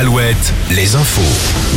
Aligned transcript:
Alouette, 0.00 0.54
les 0.70 0.96
infos. 0.96 1.20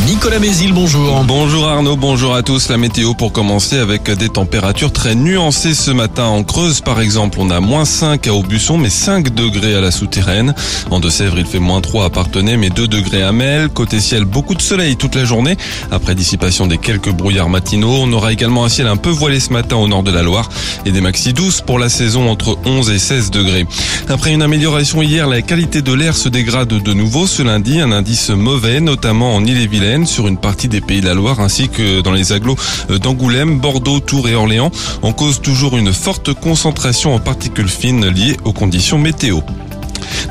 Nicolas 0.08 0.40
Mézil, 0.40 0.72
bonjour. 0.72 1.26
Bonjour 1.26 1.68
Arnaud, 1.68 1.98
bonjour 1.98 2.34
à 2.34 2.42
tous. 2.42 2.70
La 2.70 2.78
météo 2.78 3.14
pour 3.14 3.34
commencer 3.34 3.78
avec 3.78 4.10
des 4.10 4.30
températures 4.30 4.94
très 4.94 5.14
nuancées 5.14 5.74
ce 5.74 5.92
matin. 5.92 6.24
En 6.24 6.46
Creuse 6.46 6.80
par 6.80 7.02
exemple, 7.02 7.40
on 7.42 7.50
a 7.50 7.60
moins 7.60 7.84
5 7.84 8.26
à 8.28 8.34
Aubusson 8.34 8.78
mais 8.78 8.90
5 8.90 9.36
degrés 9.36 9.76
à 9.76 9.82
la 9.82 9.92
souterraine. 9.92 10.56
En 10.90 11.02
Deux-Sèvres, 11.02 11.38
il 11.38 11.46
fait 11.46 11.60
moins 11.60 11.82
3 11.82 12.06
à 12.06 12.10
Partenay 12.10 12.56
mais 12.56 12.70
2 12.70 12.88
degrés 12.88 13.24
à 13.24 13.34
Mel. 13.34 13.68
Côté 13.68 14.00
ciel, 14.00 14.24
beaucoup 14.24 14.56
de 14.56 14.62
soleil 14.62 14.96
toute 14.96 15.16
la 15.16 15.26
journée. 15.26 15.58
Après 15.92 16.16
dissipation 16.16 16.66
des 16.66 16.78
quelques 16.78 17.12
brouillards 17.12 17.50
matinaux, 17.50 17.98
on 18.04 18.14
aura 18.14 18.32
également 18.32 18.64
un 18.64 18.70
ciel 18.70 18.88
un 18.88 18.96
peu 18.98 19.10
voilé 19.10 19.42
ce 19.42 19.52
matin 19.52 19.76
au 19.76 19.90
nord 19.90 20.04
de 20.04 20.12
la 20.12 20.24
Loire 20.24 20.48
et 20.86 20.92
des 20.92 21.02
maxi 21.02 21.34
douces 21.34 21.60
pour 21.60 21.78
la 21.78 21.90
saison 21.90 22.30
entre 22.30 22.58
11 22.64 22.90
et 22.90 23.00
16 23.00 23.32
degrés. 23.32 23.66
Après 24.08 24.32
une 24.32 24.42
amélioration 24.42 25.02
hier, 25.02 25.28
la 25.28 25.42
qualité 25.42 25.82
de 25.82 25.92
l'air 25.92 26.16
se 26.16 26.30
dégrade 26.30 26.70
de 26.70 26.94
nouveau 26.94 27.28
ce 27.28 27.44
lundi. 27.44 27.82
Un 27.82 27.92
indice 27.92 28.13
mauvais, 28.30 28.80
notamment 28.80 29.36
en 29.36 29.44
Ille-et-Vilaine, 29.44 30.06
sur 30.06 30.28
une 30.28 30.38
partie 30.38 30.68
des 30.68 30.82
Pays 30.82 31.02
de 31.02 31.08
la 31.08 31.14
Loire, 31.14 31.40
ainsi 31.40 31.70
que 31.70 32.02
dans 32.02 32.12
les 32.12 32.32
agglos 32.32 32.56
d'Angoulême, 33.02 33.60
Bordeaux, 33.60 34.00
Tours 34.00 34.28
et 34.28 34.36
Orléans. 34.36 34.72
En 35.02 35.14
cause 35.14 35.42
toujours 35.42 35.78
une 35.78 35.94
forte 35.94 36.34
concentration 36.34 37.14
en 37.16 37.20
particules 37.20 37.70
fines 37.70 38.08
liées 38.08 38.38
aux 38.46 38.54
conditions 38.54 38.98
météo. 38.98 39.40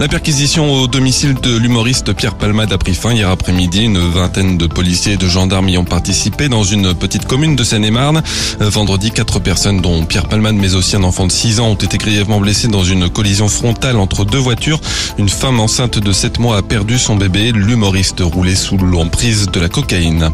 La 0.03 0.09
perquisition 0.09 0.69
au 0.75 0.89
domicile 0.89 1.35
de 1.35 1.57
l'humoriste 1.57 2.13
Pierre 2.13 2.35
Palmade 2.35 2.73
a 2.73 2.77
pris 2.77 2.93
fin 2.93 3.13
hier 3.13 3.31
après-midi. 3.31 3.85
Une 3.85 4.01
vingtaine 4.01 4.59
de 4.59 4.67
policiers 4.67 5.13
et 5.13 5.17
de 5.17 5.29
gendarmes 5.29 5.69
y 5.69 5.79
ont 5.79 5.85
participé 5.85 6.49
dans 6.49 6.65
une 6.65 6.93
petite 6.93 7.25
commune 7.25 7.55
de 7.55 7.63
Seine-et-Marne. 7.63 8.21
Vendredi, 8.59 9.13
quatre 9.13 9.39
personnes, 9.39 9.81
dont 9.81 10.05
Pierre 10.05 10.27
Palmade, 10.27 10.57
mais 10.57 10.75
aussi 10.75 10.97
un 10.97 11.05
enfant 11.05 11.29
de 11.29 11.31
6 11.31 11.61
ans, 11.61 11.69
ont 11.69 11.75
été 11.77 11.99
grièvement 11.99 12.41
blessées 12.41 12.67
dans 12.67 12.83
une 12.83 13.09
collision 13.09 13.47
frontale 13.47 13.97
entre 13.97 14.25
deux 14.25 14.39
voitures. 14.39 14.81
Une 15.19 15.29
femme 15.29 15.61
enceinte 15.61 16.01
de 16.01 16.13
7 16.13 16.41
mois 16.41 16.57
a 16.57 16.63
perdu 16.63 16.99
son 16.99 17.15
bébé. 17.15 17.53
L'humoriste 17.53 18.23
roulait 18.23 18.57
sous 18.57 18.79
l'emprise 18.79 19.51
de 19.53 19.61
la 19.61 19.69
cocaïne. 19.69 20.33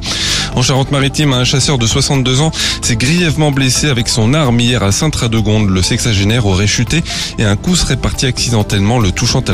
En 0.56 0.62
Charente-Maritime, 0.62 1.34
un 1.34 1.44
chasseur 1.44 1.76
de 1.76 1.86
62 1.86 2.40
ans 2.40 2.52
s'est 2.80 2.96
grièvement 2.96 3.52
blessé 3.52 3.88
avec 3.88 4.08
son 4.08 4.32
arme 4.32 4.58
hier 4.60 4.82
à 4.82 4.92
Saint-Radegonde. 4.92 5.68
Le 5.68 5.82
sexagénaire 5.82 6.46
aurait 6.46 6.66
chuté 6.66 7.04
et 7.38 7.44
un 7.44 7.54
coup 7.54 7.76
serait 7.76 7.96
parti 7.96 8.24
accidentellement 8.24 8.98
le 8.98 9.12
touchant 9.12 9.40
à 9.46 9.52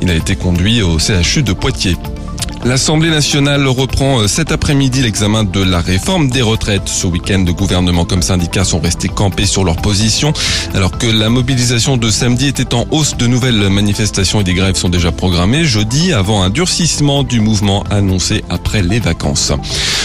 Il 0.00 0.10
a 0.10 0.14
été 0.14 0.34
conduit 0.34 0.82
au 0.82 0.98
CHU 0.98 1.42
de 1.42 1.52
Poitiers. 1.52 1.96
L'Assemblée 2.64 3.10
nationale 3.10 3.66
reprend 3.66 4.20
euh, 4.20 4.28
cet 4.28 4.52
après-midi 4.52 5.02
l'examen 5.02 5.42
de 5.42 5.60
la 5.60 5.80
réforme 5.80 6.30
des 6.30 6.42
retraites. 6.42 6.88
Ce 6.88 7.08
week-end, 7.08 7.42
le 7.44 7.52
gouvernement 7.52 8.04
comme 8.04 8.22
syndicats 8.22 8.62
sont 8.62 8.78
restés 8.78 9.08
campés 9.08 9.46
sur 9.46 9.64
leur 9.64 9.76
position, 9.76 10.32
alors 10.72 10.96
que 10.96 11.08
la 11.08 11.28
mobilisation 11.28 11.96
de 11.96 12.08
samedi 12.08 12.46
était 12.46 12.72
en 12.74 12.86
hausse. 12.92 13.16
De 13.16 13.26
nouvelles 13.26 13.68
manifestations 13.68 14.42
et 14.42 14.44
des 14.44 14.54
grèves 14.54 14.76
sont 14.76 14.88
déjà 14.88 15.10
programmées 15.10 15.64
jeudi, 15.64 16.12
avant 16.12 16.44
un 16.44 16.50
durcissement 16.50 17.24
du 17.24 17.40
mouvement 17.40 17.82
annoncé 17.90 18.44
après 18.48 18.82
les 18.82 19.00
vacances. 19.00 19.52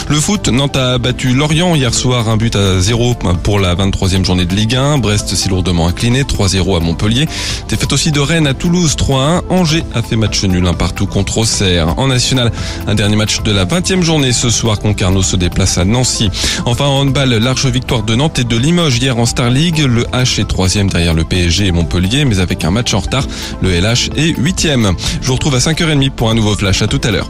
Le 0.09 0.19
foot, 0.19 0.47
Nantes 0.47 0.77
a 0.77 0.97
battu 0.97 1.33
Lorient 1.33 1.75
hier 1.75 1.93
soir, 1.93 2.29
un 2.29 2.37
but 2.37 2.55
à 2.55 2.79
0 2.79 3.15
pour 3.43 3.59
la 3.59 3.75
23e 3.75 4.25
journée 4.25 4.45
de 4.45 4.55
Ligue 4.55 4.75
1. 4.75 4.97
Brest 4.99 5.35
s'est 5.35 5.49
lourdement 5.49 5.87
incliné, 5.87 6.23
3-0 6.23 6.77
à 6.77 6.79
Montpellier. 6.79 7.27
fait 7.67 7.93
aussi 7.93 8.11
de 8.11 8.19
Rennes 8.19 8.47
à 8.47 8.53
Toulouse, 8.53 8.95
3-1. 8.95 9.41
Angers 9.49 9.83
a 9.93 10.01
fait 10.01 10.15
match 10.15 10.43
nul 10.43 10.65
un 10.65 10.73
partout 10.73 11.07
contre 11.07 11.39
Auxerre. 11.39 11.99
En 11.99 12.07
national, 12.07 12.46
un 12.87 12.95
dernier 12.95 13.15
match 13.15 13.41
de 13.41 13.51
la 13.51 13.65
20e 13.65 14.01
journée 14.01 14.31
ce 14.31 14.49
soir. 14.49 14.79
Concarneau 14.79 15.21
se 15.21 15.35
déplace 15.35 15.77
à 15.77 15.85
Nancy. 15.85 16.29
Enfin, 16.65 16.85
en 16.85 17.01
handball, 17.01 17.29
large 17.29 17.65
victoire 17.67 18.03
de 18.03 18.15
Nantes 18.15 18.39
et 18.39 18.43
de 18.43 18.57
Limoges 18.57 18.97
hier 18.97 19.17
en 19.17 19.25
Star 19.25 19.49
League. 19.49 19.79
Le 19.79 20.03
H 20.03 20.41
est 20.41 20.47
troisième 20.47 20.89
derrière 20.89 21.13
le 21.13 21.23
PSG 21.23 21.67
et 21.67 21.71
Montpellier, 21.71 22.25
mais 22.25 22.39
avec 22.39 22.63
un 22.63 22.71
match 22.71 22.93
en 22.93 22.99
retard. 22.99 23.27
Le 23.61 23.69
LH 23.71 24.09
est 24.15 24.37
huitième. 24.37 24.93
Je 25.21 25.27
vous 25.27 25.33
retrouve 25.33 25.55
à 25.55 25.59
5h30 25.59 26.11
pour 26.11 26.29
un 26.29 26.35
nouveau 26.35 26.55
flash. 26.55 26.81
À 26.81 26.87
tout 26.87 27.01
à 27.03 27.11
l'heure. 27.11 27.29